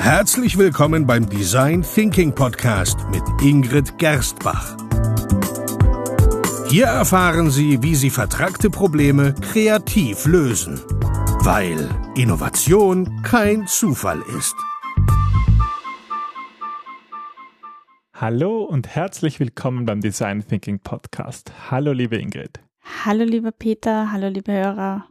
Herzlich 0.00 0.56
willkommen 0.56 1.06
beim 1.06 1.28
Design 1.28 1.82
Thinking 1.82 2.34
Podcast 2.34 2.98
mit 3.10 3.22
Ingrid 3.42 3.98
Gerstbach. 3.98 4.74
Hier 6.70 6.86
erfahren 6.86 7.50
Sie, 7.50 7.82
wie 7.82 7.94
Sie 7.94 8.08
vertragte 8.08 8.70
Probleme 8.70 9.34
kreativ 9.34 10.24
lösen, 10.24 10.80
weil 11.44 11.86
Innovation 12.16 13.22
kein 13.22 13.66
Zufall 13.66 14.22
ist. 14.38 14.56
Hallo 18.14 18.62
und 18.64 18.88
herzlich 18.88 19.38
willkommen 19.38 19.84
beim 19.84 20.00
Design 20.00 20.42
Thinking 20.48 20.80
Podcast. 20.80 21.52
Hallo 21.70 21.92
liebe 21.92 22.16
Ingrid. 22.16 22.60
Hallo 23.04 23.24
lieber 23.24 23.52
Peter, 23.52 24.10
hallo 24.10 24.28
liebe 24.28 24.50
Hörer. 24.50 25.09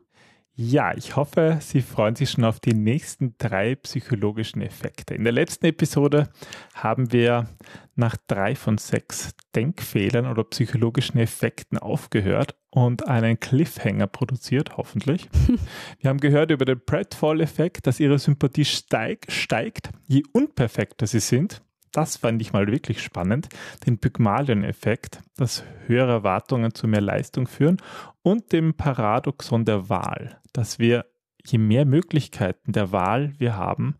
Ja, 0.61 0.93
ich 0.93 1.15
hoffe, 1.15 1.59
Sie 1.61 1.81
freuen 1.81 2.17
sich 2.17 2.31
schon 2.31 2.43
auf 2.43 2.59
die 2.59 2.73
nächsten 2.73 3.33
drei 3.37 3.75
psychologischen 3.75 4.61
Effekte. 4.61 5.13
In 5.15 5.23
der 5.23 5.31
letzten 5.31 5.67
Episode 5.67 6.27
haben 6.73 7.13
wir 7.13 7.47
nach 7.95 8.17
drei 8.27 8.55
von 8.55 8.77
sechs 8.77 9.33
Denkfehlern 9.55 10.27
oder 10.27 10.43
psychologischen 10.43 11.17
Effekten 11.17 11.77
aufgehört 11.77 12.57
und 12.71 13.07
einen 13.07 13.39
Cliffhanger 13.39 14.07
produziert, 14.07 14.75
hoffentlich. 14.75 15.29
wir 16.01 16.09
haben 16.09 16.19
gehört 16.19 16.51
über 16.51 16.65
den 16.65 16.83
Pratfall-Effekt, 16.86 17.87
dass 17.87 18.01
Ihre 18.01 18.19
Sympathie 18.19 18.65
steig, 18.65 19.28
steigt, 19.29 19.91
je 20.07 20.23
unperfekter 20.33 21.07
Sie 21.07 21.21
sind 21.21 21.61
das 21.91 22.17
fand 22.17 22.41
ich 22.41 22.53
mal 22.53 22.67
wirklich 22.67 23.01
spannend, 23.01 23.50
den 23.86 23.97
Pygmalion-Effekt, 23.97 25.21
dass 25.37 25.64
höhere 25.87 26.11
Erwartungen 26.11 26.73
zu 26.73 26.87
mehr 26.87 27.01
Leistung 27.01 27.47
führen 27.47 27.78
und 28.21 28.51
dem 28.51 28.75
Paradoxon 28.75 29.65
der 29.65 29.89
Wahl, 29.89 30.39
dass 30.53 30.79
wir, 30.79 31.05
je 31.45 31.57
mehr 31.57 31.85
Möglichkeiten 31.85 32.71
der 32.71 32.91
Wahl 32.91 33.33
wir 33.38 33.55
haben, 33.55 33.95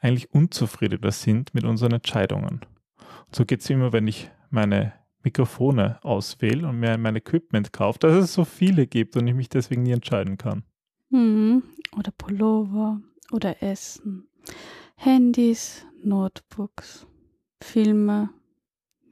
eigentlich 0.00 0.32
unzufriedener 0.32 1.12
sind 1.12 1.54
mit 1.54 1.64
unseren 1.64 1.92
Entscheidungen. 1.92 2.60
Und 3.26 3.34
so 3.34 3.44
geht 3.44 3.60
es 3.60 3.70
immer, 3.70 3.92
wenn 3.92 4.06
ich 4.06 4.30
meine 4.50 4.92
Mikrofone 5.22 5.98
auswähle 6.02 6.66
und 6.68 6.80
mir 6.80 6.96
mein 6.96 7.16
Equipment 7.16 7.72
kaufe, 7.72 7.98
dass 7.98 8.14
es 8.14 8.32
so 8.32 8.44
viele 8.44 8.86
gibt 8.86 9.16
und 9.16 9.26
ich 9.26 9.34
mich 9.34 9.48
deswegen 9.48 9.82
nie 9.82 9.92
entscheiden 9.92 10.38
kann. 10.38 10.62
Mhm. 11.10 11.62
Oder 11.98 12.12
Pullover 12.12 13.00
oder 13.32 13.62
Essen, 13.62 14.28
Handys, 14.96 15.84
Notebooks. 16.02 17.06
Filme. 17.60 18.30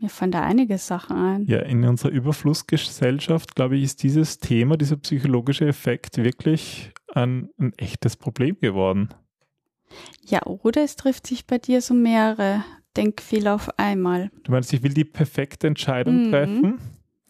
Mir 0.00 0.10
fallen 0.10 0.30
da 0.30 0.42
einige 0.42 0.76
Sachen 0.78 1.16
ein. 1.16 1.46
Ja, 1.46 1.60
in 1.60 1.84
unserer 1.84 2.10
Überflussgesellschaft, 2.10 3.54
glaube 3.54 3.76
ich, 3.76 3.84
ist 3.84 4.02
dieses 4.02 4.38
Thema, 4.38 4.76
dieser 4.76 4.96
psychologische 4.96 5.66
Effekt 5.66 6.18
wirklich 6.18 6.92
ein, 7.14 7.48
ein 7.58 7.72
echtes 7.78 8.16
Problem 8.16 8.58
geworden. 8.60 9.08
Ja, 10.26 10.42
oder 10.44 10.82
es 10.82 10.96
trifft 10.96 11.26
sich 11.26 11.46
bei 11.46 11.58
dir 11.58 11.80
so 11.80 11.94
mehrere 11.94 12.62
Denkfehler 12.96 13.54
auf 13.54 13.78
einmal. 13.78 14.30
Du 14.44 14.52
meinst, 14.52 14.72
ich 14.72 14.82
will 14.82 14.92
die 14.92 15.04
perfekte 15.04 15.66
Entscheidung 15.66 16.26
mhm. 16.26 16.30
treffen? 16.30 16.78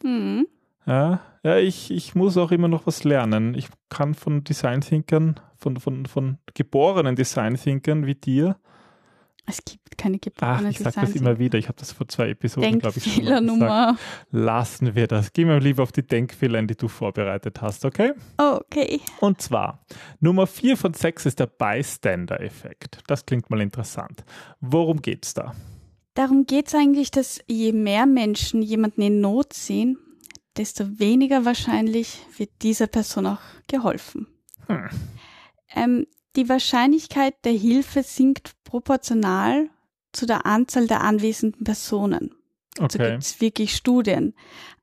Mhm. 0.02 0.46
Ja, 0.86 1.20
ja 1.42 1.58
ich, 1.58 1.90
ich 1.90 2.14
muss 2.14 2.36
auch 2.36 2.50
immer 2.50 2.68
noch 2.68 2.86
was 2.86 3.04
lernen. 3.04 3.54
Ich 3.54 3.68
kann 3.88 4.14
von 4.14 4.44
Design-Thinkern, 4.44 5.40
von, 5.56 5.76
von, 5.78 6.06
von 6.06 6.38
geborenen 6.54 7.16
Design-Thinkern 7.16 8.06
wie 8.06 8.14
dir, 8.14 8.56
es 9.46 9.64
gibt 9.64 9.96
keine 9.96 10.18
geborene 10.18 10.68
Ach, 10.68 10.70
ich 10.70 10.78
sage 10.78 11.00
das 11.00 11.14
immer 11.14 11.38
wieder. 11.38 11.58
Ich 11.58 11.68
habe 11.68 11.78
das 11.78 11.92
vor 11.92 12.08
zwei 12.08 12.30
Episoden, 12.30 12.80
glaube 12.80 12.98
ich, 12.98 13.14
schon 13.14 13.24
mal 13.24 13.40
gesagt. 13.40 13.98
Lassen 14.30 14.94
wir 14.94 15.06
das. 15.06 15.32
Gehen 15.32 15.48
wir 15.48 15.60
lieber 15.60 15.84
auf 15.84 15.92
die 15.92 16.06
Denkfehler, 16.06 16.62
die 16.62 16.74
du 16.74 16.88
vorbereitet 16.88 17.62
hast, 17.62 17.84
okay? 17.84 18.12
Okay. 18.36 19.00
Und 19.20 19.40
zwar, 19.40 19.84
Nummer 20.20 20.46
vier 20.46 20.76
von 20.76 20.94
sechs 20.94 21.26
ist 21.26 21.38
der 21.38 21.46
Bystander-Effekt. 21.46 22.98
Das 23.06 23.24
klingt 23.24 23.48
mal 23.48 23.60
interessant. 23.60 24.24
Worum 24.60 25.00
geht 25.00 25.24
es 25.24 25.34
da? 25.34 25.54
Darum 26.14 26.46
geht 26.46 26.68
es 26.68 26.74
eigentlich, 26.74 27.10
dass 27.10 27.40
je 27.46 27.72
mehr 27.72 28.06
Menschen 28.06 28.62
jemanden 28.62 29.02
in 29.02 29.20
Not 29.20 29.52
sehen, 29.52 29.98
desto 30.56 30.98
weniger 30.98 31.44
wahrscheinlich 31.44 32.18
wird 32.36 32.50
dieser 32.62 32.86
Person 32.86 33.26
auch 33.26 33.40
geholfen. 33.68 34.26
Hm. 34.66 34.88
Ähm, 35.74 36.06
die 36.36 36.48
Wahrscheinlichkeit 36.48 37.34
der 37.44 37.52
Hilfe 37.52 38.02
sinkt 38.02 38.52
proportional 38.64 39.70
zu 40.12 40.26
der 40.26 40.46
Anzahl 40.46 40.86
der 40.86 41.02
anwesenden 41.02 41.64
Personen. 41.64 42.34
Also 42.78 42.98
okay. 42.98 43.12
gibt 43.12 43.22
es 43.22 43.40
wirklich 43.40 43.74
Studien. 43.74 44.34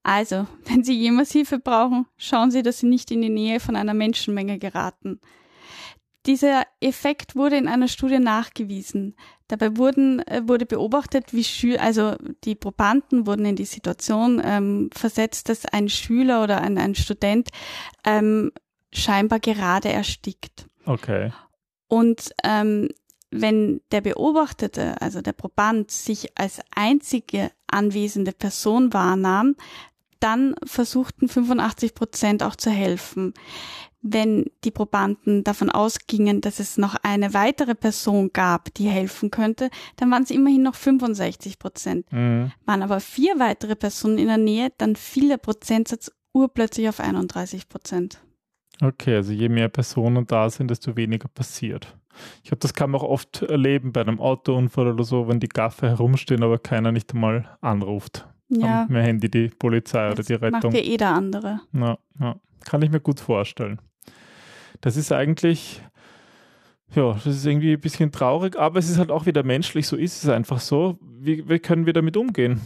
Also, 0.01 0.47
wenn 0.65 0.83
Sie 0.83 0.97
jemals 0.97 1.31
Hilfe 1.31 1.59
brauchen, 1.59 2.07
schauen 2.17 2.51
Sie, 2.51 2.63
dass 2.63 2.79
Sie 2.79 2.87
nicht 2.87 3.11
in 3.11 3.21
die 3.21 3.29
Nähe 3.29 3.59
von 3.59 3.75
einer 3.75 3.93
Menschenmenge 3.93 4.59
geraten. 4.59 5.19
Dieser 6.25 6.63
Effekt 6.79 7.35
wurde 7.35 7.57
in 7.57 7.67
einer 7.67 7.89
Studie 7.89 8.19
nachgewiesen. 8.19 9.15
Dabei 9.49 9.75
wurden, 9.75 10.19
äh, 10.19 10.41
wurde 10.47 10.65
beobachtet, 10.65 11.33
wie 11.33 11.43
Schü 11.43 11.75
also 11.75 12.15
die 12.45 12.55
Probanden 12.55 13.27
wurden 13.27 13.45
in 13.45 13.57
die 13.57 13.65
Situation 13.65 14.41
ähm, 14.43 14.89
versetzt, 14.93 15.49
dass 15.49 15.65
ein 15.65 15.89
Schüler 15.89 16.41
oder 16.41 16.61
ein, 16.61 16.77
ein 16.77 16.95
Student 16.95 17.49
ähm, 18.05 18.53
scheinbar 18.93 19.41
gerade 19.41 19.89
erstickt. 19.89 20.67
Okay. 20.85 21.31
Und 21.87 22.31
ähm, 22.43 22.89
wenn 23.31 23.81
der 23.91 24.01
Beobachtete, 24.01 25.01
also 25.01 25.21
der 25.21 25.33
Proband, 25.33 25.91
sich 25.91 26.37
als 26.37 26.59
einzige 26.75 27.51
anwesende 27.67 28.31
Person 28.31 28.93
wahrnahm, 28.93 29.55
dann 30.19 30.55
versuchten 30.63 31.27
85 31.27 31.95
Prozent 31.95 32.43
auch 32.43 32.55
zu 32.55 32.69
helfen. 32.69 33.33
Wenn 34.01 34.45
die 34.63 34.71
Probanden 34.71 35.43
davon 35.43 35.69
ausgingen, 35.69 36.41
dass 36.41 36.59
es 36.59 36.77
noch 36.77 36.95
eine 37.03 37.33
weitere 37.33 37.73
Person 37.73 38.31
gab, 38.31 38.73
die 38.73 38.87
helfen 38.87 39.31
könnte, 39.31 39.69
dann 39.95 40.11
waren 40.11 40.23
es 40.23 40.29
immerhin 40.29 40.61
noch 40.61 40.75
65 40.75 41.57
Prozent. 41.57 42.11
Mhm. 42.11 42.51
Waren 42.65 42.83
aber 42.83 42.99
vier 42.99 43.39
weitere 43.39 43.75
Personen 43.75 44.17
in 44.17 44.27
der 44.27 44.37
Nähe, 44.37 44.71
dann 44.77 44.95
fiel 44.95 45.29
der 45.29 45.37
Prozentsatz 45.37 46.11
urplötzlich 46.33 46.89
auf 46.89 46.99
31 46.99 47.69
Prozent. 47.69 48.19
Okay, 48.81 49.15
also 49.15 49.31
je 49.31 49.49
mehr 49.49 49.69
Personen 49.69 50.25
da 50.25 50.49
sind, 50.49 50.69
desto 50.69 50.95
weniger 50.95 51.27
passiert. 51.27 51.95
Ich 52.43 52.49
glaube, 52.49 52.59
das 52.59 52.73
kann 52.73 52.91
man 52.91 53.01
auch 53.01 53.07
oft 53.07 53.41
erleben 53.41 53.91
bei 53.91 54.01
einem 54.01 54.19
Autounfall 54.19 54.87
oder 54.87 55.03
so, 55.03 55.27
wenn 55.27 55.39
die 55.39 55.49
Gaffer 55.49 55.89
herumstehen, 55.89 56.43
aber 56.43 56.59
keiner 56.59 56.91
nicht 56.91 57.13
einmal 57.13 57.57
anruft. 57.61 58.27
Ja. 58.49 58.83
Am 58.83 58.95
Handy 58.95 59.29
die 59.29 59.47
Polizei 59.47 60.09
das 60.09 60.19
oder 60.19 60.23
die 60.23 60.33
Rettung. 60.33 60.73
Macht 60.73 60.85
ja 60.85 60.93
eh 60.93 60.97
der 60.97 61.09
andere. 61.09 61.61
Ja, 61.73 61.97
ja, 62.19 62.35
kann 62.65 62.81
ich 62.81 62.91
mir 62.91 62.99
gut 62.99 63.19
vorstellen. 63.19 63.79
Das 64.81 64.95
ist 64.95 65.11
eigentlich, 65.11 65.81
ja, 66.93 67.13
das 67.13 67.25
ist 67.25 67.45
irgendwie 67.45 67.73
ein 67.73 67.79
bisschen 67.79 68.11
traurig, 68.11 68.57
aber 68.59 68.79
es 68.79 68.89
ist 68.89 68.99
halt 68.99 69.11
auch 69.11 69.25
wieder 69.25 69.43
menschlich, 69.43 69.87
so 69.87 69.95
ist 69.95 70.23
es 70.23 70.29
einfach 70.29 70.59
so. 70.59 70.99
Wie, 71.01 71.47
wie 71.49 71.59
können 71.59 71.85
wir 71.85 71.93
damit 71.93 72.17
umgehen? 72.17 72.61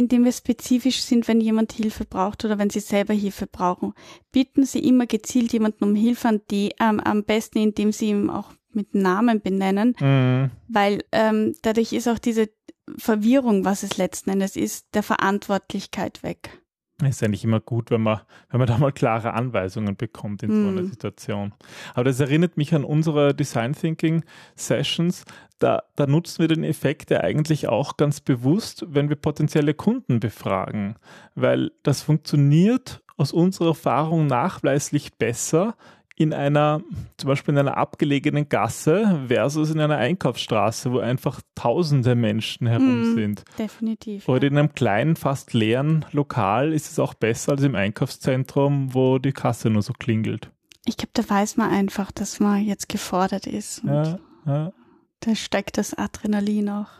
Indem 0.00 0.24
wir 0.24 0.32
spezifisch 0.32 1.02
sind, 1.02 1.28
wenn 1.28 1.40
jemand 1.40 1.72
Hilfe 1.72 2.04
braucht 2.04 2.44
oder 2.44 2.58
wenn 2.58 2.70
sie 2.70 2.80
selber 2.80 3.14
Hilfe 3.14 3.46
brauchen. 3.46 3.92
Bitten 4.32 4.64
Sie 4.64 4.80
immer 4.80 5.06
gezielt 5.06 5.52
jemanden 5.52 5.84
um 5.84 5.94
Hilfe 5.94 6.28
an 6.28 6.40
die, 6.50 6.72
ähm, 6.80 7.00
am 7.00 7.24
besten, 7.24 7.58
indem 7.58 7.92
Sie 7.92 8.08
ihm 8.08 8.30
auch 8.30 8.52
mit 8.72 8.94
Namen 8.94 9.40
benennen, 9.40 9.96
mhm. 10.00 10.50
weil 10.68 11.04
ähm, 11.12 11.54
dadurch 11.62 11.92
ist 11.92 12.08
auch 12.08 12.18
diese 12.18 12.48
Verwirrung, 12.96 13.64
was 13.64 13.82
es 13.82 13.98
letzten 13.98 14.30
Endes 14.30 14.56
ist, 14.56 14.86
der 14.94 15.02
Verantwortlichkeit 15.02 16.22
weg. 16.22 16.60
Ist 17.08 17.22
eigentlich 17.22 17.44
immer 17.44 17.60
gut, 17.60 17.90
wenn 17.90 18.02
man, 18.02 18.20
wenn 18.50 18.58
man 18.58 18.68
da 18.68 18.78
mal 18.78 18.92
klare 18.92 19.34
Anweisungen 19.34 19.96
bekommt 19.96 20.42
in 20.42 20.50
mm. 20.50 20.62
so 20.62 20.68
einer 20.68 20.80
hm. 20.80 20.90
Situation. 20.90 21.54
Aber 21.94 22.04
das 22.04 22.20
erinnert 22.20 22.56
mich 22.56 22.74
an 22.74 22.84
unsere 22.84 23.34
Design 23.34 23.72
Thinking 23.72 24.24
Sessions. 24.56 25.24
Da, 25.58 25.82
da 25.96 26.06
nutzen 26.06 26.40
wir 26.40 26.48
den 26.48 26.64
Effekt 26.64 27.10
ja 27.10 27.20
eigentlich 27.20 27.68
auch 27.68 27.96
ganz 27.96 28.20
bewusst, 28.20 28.86
wenn 28.88 29.08
wir 29.08 29.16
potenzielle 29.16 29.74
Kunden 29.74 30.20
befragen, 30.20 30.96
weil 31.34 31.70
das 31.82 32.02
funktioniert 32.02 33.02
aus 33.16 33.32
unserer 33.32 33.68
Erfahrung 33.68 34.26
nachweislich 34.26 35.14
besser, 35.18 35.74
in 36.20 36.34
einer, 36.34 36.82
zum 37.16 37.28
Beispiel 37.28 37.54
in 37.54 37.60
einer 37.60 37.78
abgelegenen 37.78 38.50
Gasse 38.50 39.24
versus 39.28 39.70
in 39.70 39.80
einer 39.80 39.96
Einkaufsstraße, 39.96 40.92
wo 40.92 40.98
einfach 40.98 41.40
tausende 41.54 42.14
Menschen 42.14 42.66
herum 42.66 43.12
mm, 43.12 43.14
sind. 43.14 43.44
Definitiv. 43.58 44.28
Oder 44.28 44.42
ja. 44.42 44.48
in 44.48 44.58
einem 44.58 44.74
kleinen, 44.74 45.16
fast 45.16 45.54
leeren 45.54 46.04
Lokal 46.12 46.74
ist 46.74 46.90
es 46.90 46.98
auch 46.98 47.14
besser 47.14 47.52
als 47.52 47.62
im 47.62 47.74
Einkaufszentrum, 47.74 48.92
wo 48.92 49.18
die 49.18 49.32
Kasse 49.32 49.70
nur 49.70 49.80
so 49.80 49.94
klingelt. 49.94 50.50
Ich 50.84 50.98
glaube, 50.98 51.12
da 51.14 51.26
weiß 51.26 51.56
man 51.56 51.70
einfach, 51.70 52.12
dass 52.12 52.38
man 52.38 52.62
jetzt 52.62 52.90
gefordert 52.90 53.46
ist. 53.46 53.82
ja, 53.84 54.18
ja. 54.44 54.72
Da 55.20 55.34
steigt 55.34 55.78
das 55.78 55.94
Adrenalin 55.94 56.68
auch. 56.68 56.90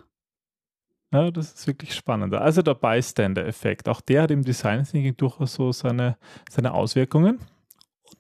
Ja, 1.13 1.31
das 1.31 1.53
ist 1.53 1.67
wirklich 1.67 1.95
spannend. 1.95 2.33
Also 2.33 2.63
der 2.63 2.75
Bystander-Effekt, 2.75 3.87
auch 3.87 4.01
der 4.01 4.23
hat 4.23 4.31
im 4.31 4.45
Design 4.45 4.85
Thinking 4.85 5.17
durchaus 5.19 5.55
so 5.55 5.73
seine, 5.73 6.17
seine 6.49 6.73
Auswirkungen 6.73 7.39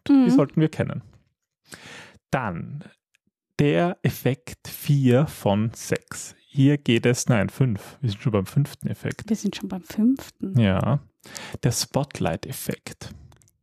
mhm. 0.08 0.24
die 0.24 0.30
sollten 0.30 0.60
wir 0.60 0.68
kennen. 0.68 1.02
Dann 2.30 2.84
der 3.58 3.98
Effekt 4.02 4.68
4 4.68 5.26
von 5.26 5.70
6. 5.74 6.34
Hier 6.46 6.78
geht 6.78 7.06
es, 7.06 7.28
nein, 7.28 7.48
5. 7.48 7.98
Wir 8.00 8.10
sind 8.10 8.22
schon 8.22 8.32
beim 8.32 8.46
fünften 8.46 8.88
Effekt. 8.88 9.28
Wir 9.28 9.36
sind 9.36 9.54
schon 9.54 9.68
beim 9.68 9.82
fünften. 9.82 10.58
Ja. 10.58 11.00
Der 11.62 11.72
Spotlight-Effekt. 11.72 13.14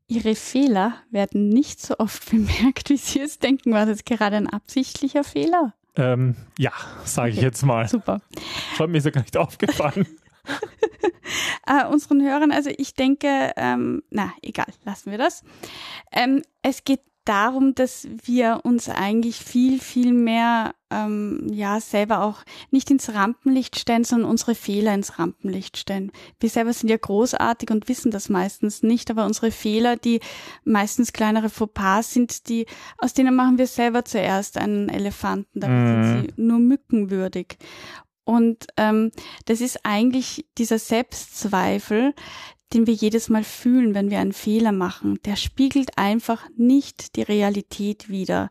Ihre 0.07 0.35
Fehler 0.35 0.93
werden 1.11 1.49
nicht 1.49 1.81
so 1.81 1.97
oft 1.97 2.29
bemerkt, 2.31 2.89
wie 2.89 2.97
Sie 2.97 3.19
es 3.19 3.39
denken. 3.39 3.73
War 3.73 3.85
das 3.85 4.05
gerade 4.05 4.37
ein 4.37 4.47
absichtlicher 4.47 5.23
Fehler? 5.23 5.73
Ähm, 5.95 6.35
ja, 6.57 6.71
sage 7.03 7.31
ich 7.31 7.41
jetzt 7.41 7.65
mal. 7.65 7.87
Super. 7.87 8.21
Schon 8.75 8.91
mir 8.91 8.99
ist 8.99 9.05
ja 9.05 9.11
gar 9.11 9.21
nicht 9.21 9.37
aufgefallen. 9.37 10.07
äh, 11.67 11.85
unseren 11.85 12.21
Hörern, 12.21 12.51
also 12.51 12.69
ich 12.77 12.93
denke, 12.93 13.51
ähm, 13.55 14.03
na, 14.09 14.33
egal, 14.41 14.67
lassen 14.85 15.11
wir 15.11 15.17
das. 15.17 15.43
Ähm, 16.11 16.41
es 16.61 16.83
geht 16.83 17.01
darum, 17.27 17.75
dass 17.75 18.07
wir 18.23 18.61
uns 18.63 18.89
eigentlich 18.89 19.37
viel, 19.37 19.79
viel 19.79 20.13
mehr 20.13 20.73
ähm, 20.89 21.45
ja 21.51 21.81
selber 21.81 22.21
auch 22.21 22.43
nicht 22.71 22.89
ins 22.89 23.13
Rampenlicht 23.13 23.77
stellen, 23.77 24.05
sondern 24.05 24.29
unsere 24.29 24.55
Fehler 24.55 24.93
ins 24.93 25.19
Rampenlicht 25.19 25.77
stellen. 25.77 26.11
Wir 26.39 26.49
selber 26.49 26.71
sind 26.71 26.89
ja 26.89 26.95
großartig 26.95 27.69
und 27.69 27.89
wissen 27.89 28.11
das 28.11 28.29
meistens 28.29 28.83
nicht, 28.83 29.11
aber 29.11 29.25
unsere 29.25 29.51
Fehler, 29.51 29.97
die 29.97 30.21
meistens 30.63 31.11
kleinere 31.11 31.49
Fauxpas 31.49 32.13
sind, 32.13 32.47
die 32.47 32.65
aus 32.97 33.13
denen 33.13 33.35
machen 33.35 33.57
wir 33.57 33.67
selber 33.67 34.05
zuerst 34.05 34.57
einen 34.57 34.87
Elefanten, 34.87 35.59
damit 35.59 35.77
mm. 35.77 36.03
sind 36.03 36.21
sie 36.35 36.41
nur 36.41 36.59
mückenwürdig. 36.59 37.57
Und 38.27 38.67
ähm, 38.75 39.11
das 39.45 39.61
ist 39.61 39.79
eigentlich 39.85 40.45
dieser 40.57 40.79
Selbstzweifel, 40.79 42.13
den 42.73 42.87
wir 42.87 42.93
jedes 42.93 43.29
Mal 43.29 43.43
fühlen, 43.43 43.93
wenn 43.93 44.09
wir 44.09 44.19
einen 44.19 44.33
Fehler 44.33 44.71
machen, 44.71 45.19
der 45.25 45.35
spiegelt 45.35 45.97
einfach 45.97 46.47
nicht 46.57 47.15
die 47.15 47.21
Realität 47.21 48.09
wider. 48.09 48.49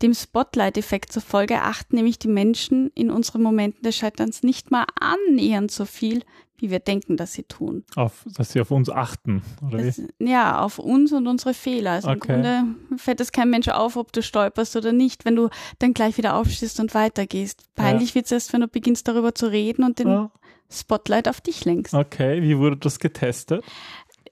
Dem 0.00 0.14
Spotlight-Effekt 0.14 1.12
zufolge 1.12 1.62
achten 1.62 1.96
nämlich 1.96 2.18
die 2.18 2.28
Menschen 2.28 2.90
in 2.94 3.10
unseren 3.10 3.42
Momenten 3.42 3.82
des 3.82 3.96
Scheiterns 3.96 4.42
nicht 4.42 4.70
mal 4.70 4.86
annähernd 4.98 5.70
so 5.70 5.84
viel, 5.84 6.22
wie 6.62 6.70
wir 6.70 6.78
denken, 6.78 7.16
dass 7.16 7.32
sie 7.32 7.42
tun. 7.42 7.84
Auf, 7.96 8.24
dass 8.36 8.52
sie 8.52 8.60
auf 8.60 8.70
uns 8.70 8.88
achten, 8.88 9.42
oder 9.66 9.78
das, 9.78 9.98
wie? 9.98 10.30
Ja, 10.30 10.60
auf 10.60 10.78
uns 10.78 11.12
und 11.12 11.26
unsere 11.26 11.54
Fehler. 11.54 11.92
Also 11.92 12.10
okay. 12.10 12.14
im 12.14 12.42
Grunde 12.42 12.98
fällt 12.98 13.20
es 13.20 13.32
kein 13.32 13.50
Mensch 13.50 13.68
auf, 13.68 13.96
ob 13.96 14.12
du 14.12 14.22
stolperst 14.22 14.76
oder 14.76 14.92
nicht, 14.92 15.24
wenn 15.24 15.34
du 15.34 15.48
dann 15.80 15.92
gleich 15.92 16.18
wieder 16.18 16.36
aufstehst 16.36 16.78
und 16.78 16.94
weitergehst. 16.94 17.64
Peinlich 17.74 18.10
ja. 18.10 18.14
wird 18.14 18.26
es 18.26 18.32
erst, 18.32 18.52
wenn 18.52 18.60
du 18.60 18.68
beginnst 18.68 19.08
darüber 19.08 19.34
zu 19.34 19.50
reden 19.50 19.82
und 19.84 19.98
den 19.98 20.08
ja. 20.08 20.30
Spotlight 20.72 21.28
auf 21.28 21.40
dich 21.40 21.64
lenkst. 21.64 21.94
Okay, 21.94 22.42
wie 22.42 22.58
wurde 22.58 22.76
das 22.76 22.98
getestet? 22.98 23.64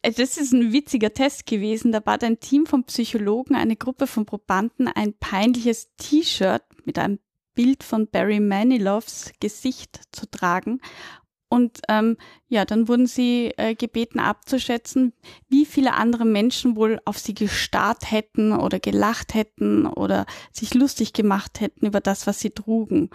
Äh, 0.03 0.13
das 0.13 0.37
ist 0.37 0.53
ein 0.53 0.73
witziger 0.73 1.13
Test 1.13 1.47
gewesen. 1.47 1.93
Da 1.93 2.01
bat 2.01 2.25
ein 2.25 2.41
Team 2.41 2.67
von 2.67 2.85
Psychologen 2.85 3.55
eine 3.55 3.77
Gruppe 3.77 4.07
von 4.07 4.27
Probanden 4.27 4.89
ein 4.89 5.15
peinliches 5.15 5.95
T-Shirt 5.97 6.63
mit 6.85 6.99
einem 6.99 7.19
Bild 7.55 7.83
von 7.83 8.09
Barry 8.09 8.41
Manilows 8.41 9.33
Gesicht 9.41 10.01
zu 10.13 10.31
tragen. 10.31 10.81
Und 11.53 11.81
ähm, 11.89 12.17
ja, 12.47 12.65
dann 12.65 12.87
wurden 12.87 13.09
sie 13.09 13.53
äh, 13.57 13.75
gebeten 13.75 14.21
abzuschätzen, 14.21 15.13
wie 15.49 15.67
viele 15.67 15.95
andere 15.95 16.25
Menschen 16.25 16.77
wohl 16.77 17.01
auf 17.05 17.19
sie 17.19 17.35
gestarrt 17.35 18.09
hätten 18.13 18.53
oder 18.53 18.79
gelacht 18.79 19.35
hätten 19.35 19.87
oder 19.87 20.27
sich 20.53 20.75
lustig 20.75 21.13
gemacht 21.13 21.61
hätten 21.61 21.87
über 21.87 22.01
das, 22.01 22.29
was 22.29 22.39
sie 22.39 22.51
trugen. 22.51 23.11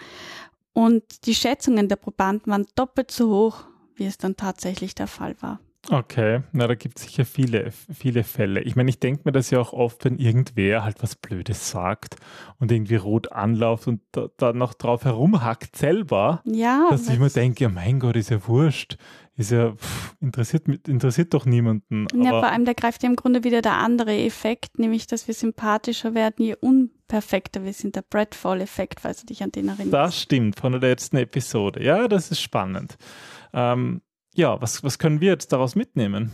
Und 0.75 1.25
die 1.25 1.36
Schätzungen 1.36 1.88
der 1.88 1.95
Probanden 1.95 2.51
waren 2.51 2.66
doppelt 2.75 3.10
so 3.10 3.30
hoch, 3.30 3.63
wie 3.95 4.06
es 4.06 4.18
dann 4.18 4.36
tatsächlich 4.36 4.94
der 4.94 5.07
Fall 5.07 5.36
war. 5.39 5.62
Okay, 5.89 6.42
na, 6.51 6.68
da 6.68 6.75
gibt 6.75 6.98
es 6.98 7.06
sicher 7.06 7.25
viele, 7.25 7.72
viele 7.72 8.24
Fälle. 8.24 8.62
Ich 8.62 8.75
meine, 8.75 8.89
ich 8.89 9.00
denke 9.00 9.22
mir 9.24 9.31
das 9.31 9.51
ja 9.51 9.60
auch 9.60 9.72
oft, 9.72 10.04
wenn 10.04 10.18
irgendwer 10.18 10.83
halt 10.83 11.01
was 11.01 11.16
Blödes 11.16 11.69
sagt 11.69 12.16
und 12.60 12.72
irgendwie 12.72 12.95
rot 12.95 13.31
anlauft 13.31 13.88
und 13.88 14.01
da, 14.12 14.27
da 14.38 14.51
noch 14.51 14.74
drauf 14.74 15.06
herumhackt 15.06 15.75
selber, 15.75 16.42
ja, 16.44 16.88
dass 16.89 17.07
ich 17.07 17.19
mir 17.19 17.30
denke, 17.30 17.63
ja 17.63 17.69
mein 17.69 18.00
Gott, 18.00 18.16
ist 18.16 18.31
ja 18.31 18.45
wurscht, 18.48 18.98
ist 19.38 19.51
ja, 19.51 19.74
pff, 19.74 20.16
interessiert, 20.19 20.68
interessiert 20.88 21.33
doch 21.33 21.45
niemanden. 21.45 22.07
Ja, 22.16 22.31
vor 22.31 22.48
allem, 22.48 22.66
da 22.66 22.74
greift 22.74 23.04
ja 23.04 23.10
im 23.10 23.16
Grunde 23.16 23.44
wieder 23.44 23.62
der 23.62 23.78
andere 23.78 24.18
Effekt, 24.18 24.80
nämlich, 24.80 25.07
dass 25.07 25.28
wir 25.28 25.36
sympathischer 25.36 26.16
werden, 26.16 26.44
je 26.44 26.56
unperfekter 27.16 27.64
wir 27.64 27.74
sind, 27.74 27.96
der 27.96 28.02
Bradfall-Effekt, 28.02 29.00
falls 29.00 29.22
du 29.22 29.28
dich 29.28 29.42
an 29.42 29.52
den 29.52 29.70
erinnerst. 29.70 29.94
Das 29.94 30.22
stimmt, 30.22 30.60
von 30.60 30.74
der 30.74 30.82
letzten 30.82 31.18
Episode. 31.18 31.84
Ja, 31.84 32.08
das 32.08 32.30
ist 32.32 32.42
spannend. 32.42 32.98
Ähm, 33.54 34.02
ja, 34.34 34.62
was, 34.62 34.84
was 34.84 35.00
können 35.00 35.22
wir 35.22 35.30
jetzt 35.30 35.54
daraus 35.54 35.76
mitnehmen? 35.76 36.32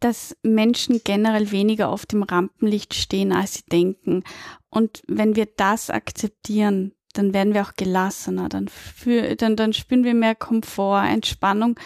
Dass 0.00 0.36
Menschen 0.42 1.00
generell 1.04 1.52
weniger 1.52 1.88
auf 1.88 2.04
dem 2.04 2.24
Rampenlicht 2.24 2.94
stehen, 2.94 3.32
als 3.32 3.54
sie 3.54 3.64
denken. 3.70 4.24
Und 4.70 5.02
wenn 5.06 5.36
wir 5.36 5.46
das 5.56 5.88
akzeptieren, 5.88 6.92
dann 7.14 7.32
werden 7.32 7.54
wir 7.54 7.62
auch 7.62 7.74
gelassener, 7.76 8.48
dann, 8.48 8.68
für, 8.68 9.36
dann, 9.36 9.54
dann 9.54 9.72
spüren 9.74 10.02
wir 10.02 10.14
mehr 10.14 10.34
Komfort, 10.34 11.04
Entspannung 11.04 11.78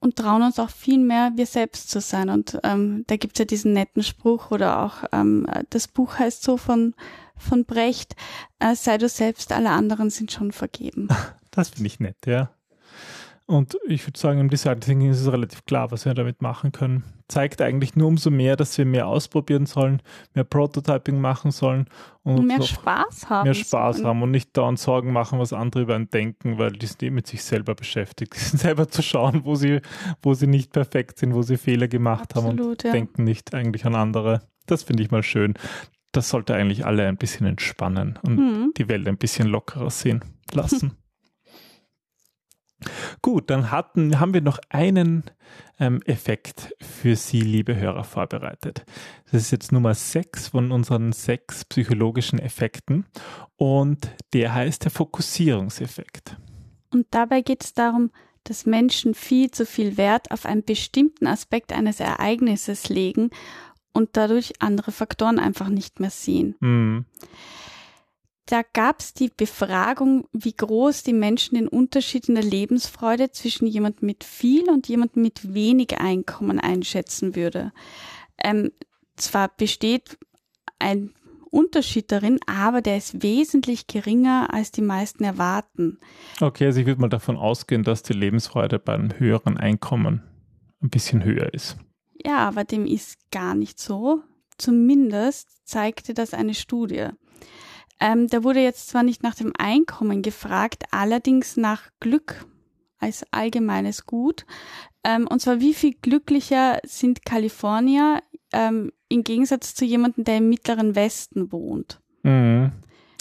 und 0.00 0.16
trauen 0.16 0.42
uns 0.42 0.58
auch 0.58 0.70
viel 0.70 0.98
mehr, 0.98 1.32
wir 1.36 1.46
selbst 1.46 1.88
zu 1.88 2.00
sein. 2.00 2.28
Und 2.28 2.58
ähm, 2.64 3.04
da 3.06 3.16
gibt's 3.16 3.38
ja 3.38 3.44
diesen 3.44 3.72
netten 3.72 4.02
Spruch 4.02 4.50
oder 4.50 4.82
auch 4.82 5.04
ähm, 5.12 5.46
das 5.70 5.88
Buch 5.88 6.18
heißt 6.18 6.42
so 6.42 6.56
von, 6.56 6.94
von 7.38 7.64
Brecht, 7.64 8.16
äh, 8.58 8.74
sei 8.74 8.98
du 8.98 9.08
selbst, 9.08 9.52
alle 9.52 9.70
anderen 9.70 10.10
sind 10.10 10.32
schon 10.32 10.52
vergeben. 10.52 11.08
Das 11.52 11.70
finde 11.70 11.86
ich 11.86 12.00
nett, 12.00 12.18
ja. 12.26 12.50
Und 13.46 13.78
ich 13.86 14.04
würde 14.04 14.18
sagen, 14.18 14.40
im 14.40 14.50
Design 14.50 14.80
Thinking 14.80 15.10
ist 15.10 15.20
es 15.20 15.30
relativ 15.30 15.64
klar, 15.66 15.92
was 15.92 16.04
wir 16.04 16.14
damit 16.14 16.42
machen 16.42 16.72
können. 16.72 17.04
Zeigt 17.28 17.62
eigentlich 17.62 17.94
nur 17.94 18.08
umso 18.08 18.28
mehr, 18.28 18.56
dass 18.56 18.76
wir 18.76 18.84
mehr 18.84 19.06
ausprobieren 19.06 19.66
sollen, 19.66 20.02
mehr 20.34 20.42
Prototyping 20.42 21.20
machen 21.20 21.52
sollen 21.52 21.86
und, 22.24 22.40
und 22.40 22.46
mehr 22.48 22.60
Spaß 22.60 23.30
haben. 23.30 23.44
Mehr 23.44 23.54
Spaß 23.54 23.98
sollen. 23.98 24.08
haben 24.08 24.22
und 24.22 24.32
nicht 24.32 24.56
dauernd 24.56 24.80
Sorgen 24.80 25.12
machen, 25.12 25.38
was 25.38 25.52
andere 25.52 25.82
über 25.82 25.94
einen 25.94 26.10
denken, 26.10 26.58
weil 26.58 26.72
die 26.72 26.86
sind 26.86 27.04
eh 27.04 27.10
mit 27.10 27.28
sich 27.28 27.44
selber 27.44 27.76
beschäftigt. 27.76 28.34
Die 28.36 28.40
sind 28.40 28.58
selber 28.58 28.88
zu 28.88 29.00
schauen, 29.02 29.44
wo 29.44 29.54
sie, 29.54 29.80
wo 30.22 30.34
sie 30.34 30.48
nicht 30.48 30.72
perfekt 30.72 31.18
sind, 31.18 31.32
wo 31.32 31.42
sie 31.42 31.56
Fehler 31.56 31.86
gemacht 31.86 32.36
Absolut, 32.36 32.58
haben 32.58 32.68
und 32.68 32.82
ja. 32.82 32.90
denken 32.90 33.22
nicht 33.22 33.54
eigentlich 33.54 33.86
an 33.86 33.94
andere. 33.94 34.42
Das 34.66 34.82
finde 34.82 35.04
ich 35.04 35.12
mal 35.12 35.22
schön. 35.22 35.54
Das 36.16 36.30
sollte 36.30 36.54
eigentlich 36.54 36.86
alle 36.86 37.06
ein 37.06 37.18
bisschen 37.18 37.46
entspannen 37.46 38.18
und 38.22 38.36
mhm. 38.36 38.72
die 38.78 38.88
Welt 38.88 39.06
ein 39.06 39.18
bisschen 39.18 39.48
lockerer 39.48 39.90
sehen 39.90 40.24
lassen. 40.50 40.96
Gut, 43.20 43.50
dann 43.50 43.70
hatten, 43.70 44.18
haben 44.18 44.32
wir 44.32 44.40
noch 44.40 44.58
einen 44.70 45.24
ähm, 45.78 46.00
Effekt 46.06 46.74
für 46.80 47.16
Sie, 47.16 47.40
liebe 47.40 47.76
Hörer, 47.76 48.02
vorbereitet. 48.02 48.86
Das 49.24 49.42
ist 49.42 49.50
jetzt 49.50 49.72
Nummer 49.72 49.92
6 49.92 50.48
von 50.48 50.72
unseren 50.72 51.12
sechs 51.12 51.66
psychologischen 51.66 52.38
Effekten 52.38 53.04
und 53.56 54.10
der 54.32 54.54
heißt 54.54 54.84
der 54.84 54.90
Fokussierungseffekt. 54.90 56.38
Und 56.90 57.08
dabei 57.10 57.42
geht 57.42 57.62
es 57.62 57.74
darum, 57.74 58.10
dass 58.44 58.64
Menschen 58.64 59.12
viel 59.12 59.50
zu 59.50 59.66
viel 59.66 59.98
Wert 59.98 60.30
auf 60.30 60.46
einen 60.46 60.64
bestimmten 60.64 61.26
Aspekt 61.26 61.74
eines 61.74 62.00
Ereignisses 62.00 62.88
legen 62.88 63.28
und 63.96 64.10
dadurch 64.12 64.54
andere 64.60 64.92
Faktoren 64.92 65.38
einfach 65.38 65.68
nicht 65.68 65.98
mehr 65.98 66.10
sehen. 66.10 66.54
Mhm 66.60 67.06
da 68.46 68.62
gab 68.72 69.00
es 69.00 69.12
die 69.12 69.30
Befragung, 69.36 70.28
wie 70.32 70.54
groß 70.54 71.02
die 71.02 71.12
Menschen 71.12 71.56
den 71.56 71.66
Unterschied 71.66 72.28
in 72.28 72.36
der 72.36 72.44
Lebensfreude 72.44 73.32
zwischen 73.32 73.66
jemand 73.66 74.02
mit 74.02 74.22
viel 74.22 74.70
und 74.70 74.88
jemand 74.88 75.16
mit 75.16 75.52
wenig 75.52 75.98
Einkommen 75.98 76.60
einschätzen 76.60 77.34
würde. 77.34 77.72
Ähm, 78.42 78.70
zwar 79.16 79.48
besteht 79.48 80.16
ein 80.78 81.10
Unterschied 81.50 82.12
darin, 82.12 82.38
aber 82.46 82.82
der 82.82 82.98
ist 82.98 83.22
wesentlich 83.22 83.88
geringer, 83.88 84.52
als 84.52 84.70
die 84.70 84.82
meisten 84.82 85.24
erwarten. 85.24 85.98
Okay, 86.40 86.66
also 86.66 86.80
ich 86.80 86.86
würde 86.86 87.00
mal 87.00 87.08
davon 87.08 87.36
ausgehen, 87.36 87.82
dass 87.82 88.04
die 88.04 88.12
Lebensfreude 88.12 88.78
bei 88.78 88.94
einem 88.94 89.18
höheren 89.18 89.56
Einkommen 89.56 90.22
ein 90.82 90.90
bisschen 90.90 91.24
höher 91.24 91.52
ist. 91.52 91.78
Ja, 92.26 92.38
aber 92.38 92.64
dem 92.64 92.86
ist 92.86 93.30
gar 93.30 93.54
nicht 93.54 93.78
so. 93.78 94.20
Zumindest 94.58 95.64
zeigte 95.64 96.12
das 96.12 96.34
eine 96.34 96.54
Studie. 96.54 97.08
Ähm, 98.00 98.26
da 98.26 98.42
wurde 98.42 98.60
jetzt 98.60 98.88
zwar 98.88 99.04
nicht 99.04 99.22
nach 99.22 99.36
dem 99.36 99.52
Einkommen 99.56 100.22
gefragt, 100.22 100.84
allerdings 100.90 101.56
nach 101.56 101.82
Glück 102.00 102.44
als 102.98 103.24
allgemeines 103.30 104.06
Gut. 104.06 104.44
Ähm, 105.04 105.28
und 105.28 105.40
zwar, 105.40 105.60
wie 105.60 105.72
viel 105.72 105.94
glücklicher 105.94 106.80
sind 106.82 107.24
Kalifornier 107.24 108.20
ähm, 108.52 108.90
im 109.08 109.22
Gegensatz 109.22 109.74
zu 109.74 109.84
jemandem, 109.84 110.24
der 110.24 110.38
im 110.38 110.48
mittleren 110.48 110.96
Westen 110.96 111.52
wohnt. 111.52 112.00
Mhm. 112.24 112.72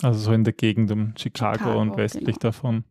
Also 0.01 0.19
so 0.19 0.31
in 0.33 0.43
der 0.43 0.53
Gegend 0.53 0.91
um 0.91 1.13
Chicago, 1.15 1.57
Chicago 1.57 1.81
und 1.81 1.95
westlich 1.95 2.25
genau. 2.25 2.39
davon. 2.39 2.83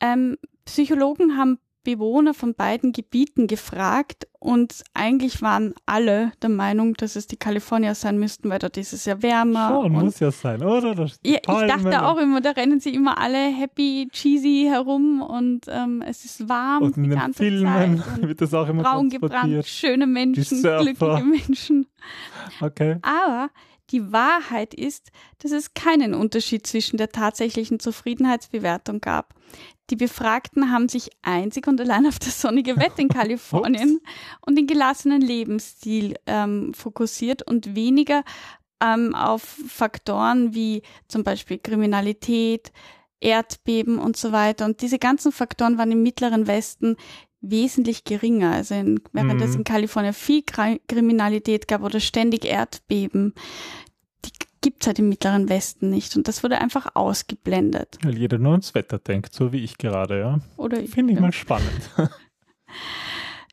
Ähm, 0.00 0.36
Psychologen 0.64 1.36
haben 1.36 1.58
Bewohner 1.82 2.34
von 2.34 2.54
beiden 2.54 2.92
Gebieten 2.92 3.46
gefragt 3.46 4.28
und 4.38 4.82
eigentlich 4.94 5.42
waren 5.42 5.74
alle 5.86 6.32
der 6.42 6.48
Meinung, 6.50 6.94
dass 6.94 7.16
es 7.16 7.26
die 7.26 7.36
Kalifornier 7.36 7.94
sein 7.94 8.18
müssten, 8.18 8.50
weil 8.50 8.58
dort 8.58 8.76
ist 8.76 8.92
es 8.92 9.04
ja 9.04 9.22
wärmer. 9.22 9.68
Schon, 9.68 9.92
muss 9.92 10.20
ja 10.20 10.30
sein, 10.30 10.62
oder? 10.62 10.94
Ja, 11.24 11.36
ich 11.36 11.42
dachte 11.42 12.04
auch 12.04 12.18
immer, 12.18 12.40
da 12.40 12.50
rennen 12.50 12.80
sie 12.80 12.94
immer 12.94 13.18
alle 13.18 13.38
happy, 13.38 14.08
cheesy 14.10 14.66
herum 14.68 15.22
und 15.22 15.66
ähm, 15.68 16.02
es 16.06 16.24
ist 16.24 16.48
warm 16.48 16.82
und 16.82 16.96
in 16.96 17.04
die 17.04 17.08
ganze 17.10 17.42
Filmen 17.42 17.98
Zeit. 17.98 18.22
wird 18.28 18.40
das 18.40 18.54
auch 18.54 18.68
immer 18.68 18.82
braun 18.82 19.08
gebrannt, 19.10 19.66
schöne 19.66 20.06
Menschen, 20.06 20.62
glückliche 20.62 21.24
Menschen. 21.24 21.86
Okay. 22.60 22.96
Aber 23.02 23.50
die 23.90 24.10
Wahrheit 24.10 24.74
ist, 24.74 25.12
dass 25.38 25.52
es 25.52 25.74
keinen 25.74 26.14
Unterschied 26.14 26.66
zwischen 26.66 26.96
der 26.96 27.10
tatsächlichen 27.10 27.78
Zufriedenheitsbewertung 27.78 29.00
gab. 29.00 29.34
Die 29.92 29.96
Befragten 29.96 30.72
haben 30.72 30.88
sich 30.88 31.10
einzig 31.20 31.66
und 31.68 31.78
allein 31.78 32.06
auf 32.06 32.18
das 32.18 32.40
sonnige 32.40 32.78
Wetter 32.78 33.00
in 33.00 33.08
Kalifornien 33.10 34.00
und 34.40 34.56
den 34.56 34.66
gelassenen 34.66 35.20
Lebensstil 35.20 36.14
ähm, 36.24 36.72
fokussiert 36.72 37.42
und 37.42 37.76
weniger 37.76 38.24
ähm, 38.82 39.14
auf 39.14 39.42
Faktoren 39.42 40.54
wie 40.54 40.80
zum 41.08 41.24
Beispiel 41.24 41.58
Kriminalität, 41.58 42.72
Erdbeben 43.20 43.98
und 43.98 44.16
so 44.16 44.32
weiter. 44.32 44.64
Und 44.64 44.80
diese 44.80 44.98
ganzen 44.98 45.30
Faktoren 45.30 45.76
waren 45.76 45.92
im 45.92 46.02
Mittleren 46.02 46.46
Westen 46.46 46.96
wesentlich 47.42 48.04
geringer. 48.04 48.52
Also 48.52 48.74
in, 48.74 48.98
während 49.12 49.40
mhm. 49.40 49.42
es 49.42 49.54
in 49.54 49.64
Kalifornien 49.64 50.14
viel 50.14 50.42
Kriminalität 50.88 51.68
gab 51.68 51.82
oder 51.82 52.00
ständig 52.00 52.46
Erdbeben, 52.46 53.34
gibt's 54.62 54.86
halt 54.86 54.98
im 54.98 55.10
Mittleren 55.10 55.50
Westen 55.50 55.90
nicht. 55.90 56.16
Und 56.16 56.28
das 56.28 56.42
wurde 56.42 56.58
einfach 56.58 56.94
ausgeblendet. 56.94 57.98
Weil 58.02 58.16
jeder 58.16 58.38
nur 58.38 58.52
ans 58.52 58.74
Wetter 58.74 58.98
denkt, 58.98 59.34
so 59.34 59.52
wie 59.52 59.62
ich 59.62 59.76
gerade, 59.76 60.18
ja. 60.18 60.38
Oder 60.56 60.78
Finde 60.86 61.12
ich 61.12 61.16
ja. 61.18 61.22
mal 61.22 61.32
spannend. 61.32 61.90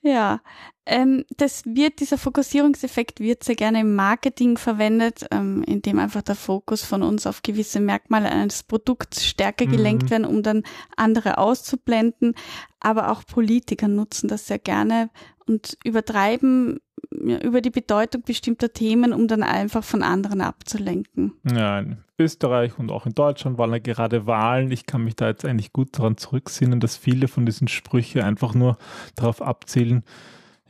Ja, 0.01 0.39
ähm, 0.85 1.25
das 1.37 1.65
wird, 1.65 1.99
dieser 1.99 2.17
Fokussierungseffekt 2.17 3.19
wird 3.19 3.43
sehr 3.43 3.55
gerne 3.55 3.81
im 3.81 3.95
Marketing 3.95 4.57
verwendet, 4.57 5.25
ähm, 5.29 5.61
indem 5.63 5.99
einfach 5.99 6.21
der 6.21 6.35
Fokus 6.35 6.85
von 6.85 7.03
uns 7.03 7.27
auf 7.27 7.41
gewisse 7.43 7.81
Merkmale 7.81 8.31
eines 8.31 8.63
Produkts 8.63 9.25
stärker 9.25 9.65
mhm. 9.65 9.71
gelenkt 9.71 10.09
werden, 10.09 10.25
um 10.25 10.41
dann 10.41 10.63
andere 10.95 11.37
auszublenden. 11.37 12.33
Aber 12.79 13.11
auch 13.11 13.25
Politiker 13.25 13.89
nutzen 13.89 14.29
das 14.29 14.47
sehr 14.47 14.59
gerne 14.59 15.09
und 15.45 15.77
übertreiben 15.83 16.79
über 17.11 17.61
die 17.61 17.69
Bedeutung 17.69 18.23
bestimmter 18.23 18.71
Themen, 18.71 19.13
um 19.13 19.27
dann 19.27 19.43
einfach 19.43 19.83
von 19.83 20.03
anderen 20.03 20.41
abzulenken. 20.41 21.33
Ja, 21.43 21.79
in 21.79 21.97
Österreich 22.17 22.77
und 22.77 22.91
auch 22.91 23.05
in 23.05 23.13
Deutschland 23.13 23.57
waren 23.57 23.71
ja 23.71 23.79
gerade 23.79 24.25
Wahlen. 24.27 24.71
Ich 24.71 24.85
kann 24.85 25.03
mich 25.03 25.15
da 25.15 25.27
jetzt 25.27 25.45
eigentlich 25.45 25.73
gut 25.73 25.97
daran 25.97 26.17
zurücksinnen, 26.17 26.79
dass 26.79 26.97
viele 26.97 27.27
von 27.27 27.45
diesen 27.45 27.67
Sprüchen 27.67 28.21
einfach 28.21 28.53
nur 28.53 28.77
darauf 29.15 29.41
abzielen, 29.41 30.03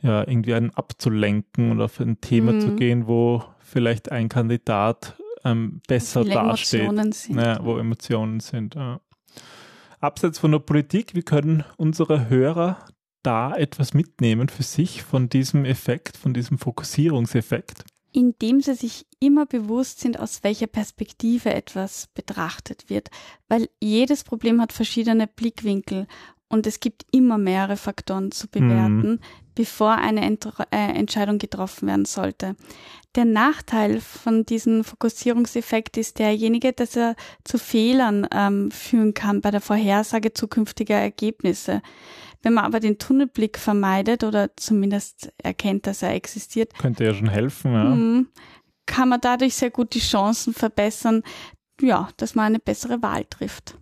ja, 0.02 0.20
irgendwie 0.20 0.54
einen 0.54 0.70
abzulenken 0.70 1.72
oder 1.72 1.84
auf 1.84 2.00
ein 2.00 2.20
Thema 2.20 2.52
mhm. 2.52 2.60
zu 2.60 2.76
gehen, 2.76 3.06
wo 3.06 3.44
vielleicht 3.58 4.10
ein 4.10 4.28
Kandidat 4.28 5.16
ähm, 5.44 5.80
besser 5.86 6.24
dasteht. 6.24 6.80
Emotionen 6.80 7.12
sind. 7.12 7.38
Ja, 7.38 7.64
wo 7.64 7.78
Emotionen 7.78 8.40
sind. 8.40 8.74
Ja. 8.74 9.00
Abseits 10.00 10.38
von 10.38 10.52
der 10.52 10.60
Politik, 10.60 11.14
wie 11.14 11.22
können 11.22 11.64
unsere 11.76 12.28
Hörer 12.28 12.78
da 13.22 13.54
etwas 13.54 13.94
mitnehmen 13.94 14.48
für 14.48 14.62
sich 14.62 15.02
von 15.02 15.28
diesem 15.28 15.64
Effekt, 15.64 16.16
von 16.16 16.34
diesem 16.34 16.58
Fokussierungseffekt? 16.58 17.84
Indem 18.12 18.60
sie 18.60 18.74
sich 18.74 19.06
immer 19.20 19.46
bewusst 19.46 20.00
sind, 20.00 20.18
aus 20.18 20.42
welcher 20.42 20.66
Perspektive 20.66 21.54
etwas 21.54 22.08
betrachtet 22.14 22.90
wird, 22.90 23.10
weil 23.48 23.68
jedes 23.80 24.24
Problem 24.24 24.60
hat 24.60 24.72
verschiedene 24.72 25.26
Blickwinkel 25.26 26.06
und 26.50 26.66
es 26.66 26.80
gibt 26.80 27.06
immer 27.12 27.38
mehrere 27.38 27.76
Faktoren 27.76 28.32
zu 28.32 28.48
bewerten, 28.48 29.10
mhm. 29.10 29.20
bevor 29.54 29.92
eine 29.92 30.22
Ent 30.22 30.48
äh, 30.72 30.76
Entscheidung 30.76 31.38
getroffen 31.38 31.86
werden 31.86 32.06
sollte. 32.06 32.56
Der 33.14 33.24
Nachteil 33.24 34.00
von 34.00 34.44
diesem 34.44 34.82
Fokussierungseffekt 34.82 35.96
ist 35.96 36.18
derjenige, 36.18 36.72
dass 36.72 36.96
er 36.96 37.14
zu 37.44 37.56
Fehlern 37.56 38.26
ähm, 38.32 38.72
führen 38.72 39.14
kann 39.14 39.40
bei 39.40 39.52
der 39.52 39.60
Vorhersage 39.60 40.32
zukünftiger 40.32 40.96
Ergebnisse. 40.96 41.82
Wenn 42.42 42.54
man 42.54 42.64
aber 42.64 42.80
den 42.80 42.98
Tunnelblick 42.98 43.58
vermeidet 43.58 44.24
oder 44.24 44.56
zumindest 44.56 45.32
erkennt, 45.42 45.86
dass 45.86 46.02
er 46.02 46.14
existiert, 46.14 46.74
könnte 46.78 47.04
ja 47.04 47.14
schon 47.14 47.28
helfen, 47.28 47.72
ja. 47.72 47.84
Mhm, 47.84 48.28
kann 48.86 49.08
man 49.08 49.20
dadurch 49.20 49.54
sehr 49.54 49.70
gut 49.70 49.94
die 49.94 50.00
Chancen 50.00 50.54
verbessern, 50.54 51.22
ja, 51.80 52.08
dass 52.16 52.34
man 52.34 52.46
eine 52.46 52.58
bessere 52.58 53.02
Wahl 53.02 53.24
trifft. 53.24 53.76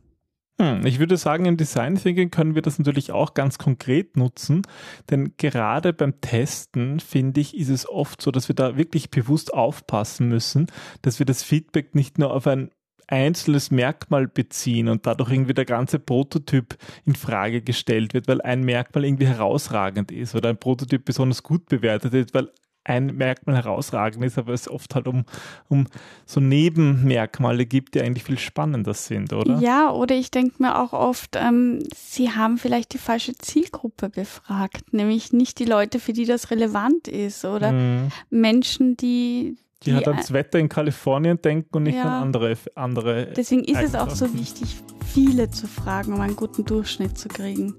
Hm, 0.61 0.85
ich 0.85 0.99
würde 0.99 1.17
sagen, 1.17 1.45
im 1.45 1.57
Design 1.57 1.95
Thinking 1.95 2.31
können 2.31 2.57
wir 2.57 2.62
das 2.62 2.79
natürlich 2.79 3.12
auch 3.12 3.35
ganz 3.35 3.59
konkret 3.59 4.17
nutzen, 4.17 4.62
denn 5.09 5.35
gerade 5.37 5.93
beim 5.93 6.21
Testen, 6.21 6.99
finde 6.99 7.41
ich, 7.41 7.57
ist 7.57 7.69
es 7.69 7.88
oft 7.88 8.21
so, 8.21 8.33
dass 8.33 8.49
wir 8.49 8.57
da 8.57 8.77
wirklich 8.77 9.11
bewusst 9.11 9.55
aufpassen 9.55 10.29
müssen, 10.29 10.67
dass 11.03 11.21
wir 11.21 11.27
das 11.27 11.45
Feedback 11.45 11.95
nicht 11.95 12.19
nur 12.19 12.35
auf 12.35 12.49
ein 12.49 12.71
einzelnes 13.09 13.71
Merkmal 13.71 14.29
beziehen 14.29 14.88
und 14.88 15.07
dadurch 15.07 15.33
irgendwie 15.33 15.55
der 15.55 15.65
ganze 15.65 15.99
Prototyp 15.99 16.77
in 17.05 17.15
Frage 17.15 17.62
gestellt 17.62 18.15
wird, 18.15 18.29
weil 18.29 18.41
ein 18.43 18.62
Merkmal 18.62 19.05
irgendwie 19.05 19.27
herausragend 19.27 20.12
ist 20.12 20.35
oder 20.35 20.50
ein 20.50 20.59
Prototyp 20.59 21.05
besonders 21.05 21.43
gut 21.43 21.67
bewertet 21.67 22.15
ist, 22.15 22.35
weil 22.35 22.50
ein 22.85 23.17
Merkmal 23.17 23.57
herausragend 23.57 24.25
ist, 24.25 24.38
aber 24.38 24.53
es 24.53 24.69
oft 24.69 24.95
halt 24.95 25.07
um, 25.09 25.25
um 25.69 25.87
so 26.25 26.41
Nebenmerkmale 26.41 27.67
gibt, 27.67 27.95
die 27.95 28.00
eigentlich 28.00 28.25
viel 28.25 28.38
spannender 28.38 28.95
sind, 28.95 29.33
oder? 29.33 29.59
Ja, 29.59 29.91
oder 29.91 30.15
ich 30.15 30.31
denke 30.31 30.62
mir 30.62 30.81
auch 30.81 30.95
oft, 30.95 31.37
ähm, 31.37 31.81
sie 31.95 32.31
haben 32.31 32.57
vielleicht 32.57 32.95
die 32.95 32.99
falsche 32.99 33.35
Zielgruppe 33.37 34.09
befragt, 34.09 34.93
nämlich 34.93 35.33
nicht 35.33 35.59
die 35.59 35.67
Leute, 35.67 36.00
für 36.00 36.15
die 36.15 36.25
das 36.25 36.50
relevant 36.50 37.09
ist 37.09 37.45
oder 37.45 37.73
mhm. 37.73 38.09
Menschen, 38.31 38.97
die, 38.97 39.59
die, 39.85 39.94
halt 39.94 40.08
ans 40.08 40.32
Wetter 40.32 40.58
in 40.58 40.68
Kalifornien 40.68 41.40
denken 41.40 41.76
und 41.76 41.85
nicht 41.85 41.97
ja. 41.97 42.04
an 42.04 42.23
andere, 42.23 42.56
andere. 42.75 43.32
Deswegen 43.37 43.64
ist 43.64 43.82
es 43.82 43.94
auch 43.94 44.11
so 44.11 44.32
wichtig, 44.35 44.76
viele 45.06 45.50
zu 45.50 45.66
fragen, 45.66 46.12
um 46.12 46.20
einen 46.20 46.37
guten 46.37 46.64
Durchschnitt 46.64 47.16
zu 47.16 47.28
kriegen. 47.28 47.75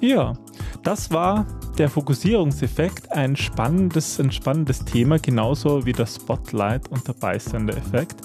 Ja, 0.00 0.34
das 0.82 1.10
war 1.10 1.46
der 1.78 1.88
Fokussierungseffekt, 1.88 3.12
ein 3.12 3.36
spannendes, 3.36 4.18
ein 4.18 4.32
spannendes 4.32 4.84
Thema, 4.84 5.18
genauso 5.18 5.84
wie 5.86 5.92
der 5.92 6.06
Spotlight 6.06 6.88
und 6.88 7.06
der 7.06 7.12
Bystander-Effekt. 7.12 8.16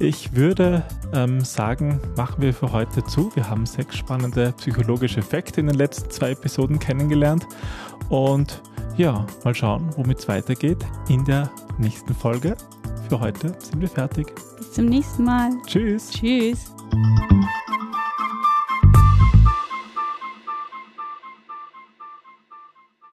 Ich 0.00 0.34
würde 0.34 0.82
ähm, 1.12 1.40
sagen, 1.40 2.00
machen 2.16 2.42
wir 2.42 2.52
für 2.52 2.72
heute 2.72 3.04
zu. 3.04 3.30
Wir 3.36 3.48
haben 3.48 3.64
sechs 3.64 3.96
spannende 3.96 4.52
psychologische 4.56 5.20
Effekte 5.20 5.60
in 5.60 5.68
den 5.68 5.76
letzten 5.76 6.10
zwei 6.10 6.32
Episoden 6.32 6.80
kennengelernt 6.80 7.46
und 8.08 8.60
ja, 8.96 9.26
mal 9.44 9.54
schauen, 9.54 9.88
womit 9.96 10.18
es 10.18 10.28
weitergeht 10.28 10.84
in 11.08 11.24
der 11.24 11.50
nächsten 11.78 12.14
Folge. 12.14 12.56
Für 13.08 13.20
heute 13.20 13.54
sind 13.58 13.80
wir 13.80 13.88
fertig. 13.88 14.32
Bis 14.56 14.72
zum 14.72 14.86
nächsten 14.86 15.24
Mal. 15.24 15.50
Tschüss. 15.66 16.10
Tschüss. 16.10 16.74